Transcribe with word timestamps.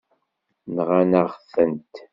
Nɣan-aɣ-tent. 0.75 1.93